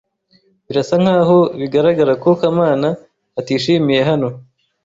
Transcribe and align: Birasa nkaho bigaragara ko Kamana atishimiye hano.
Birasa 0.67 0.95
nkaho 1.03 1.37
bigaragara 1.59 2.13
ko 2.23 2.29
Kamana 2.39 2.89
atishimiye 3.39 4.01
hano. 4.09 4.27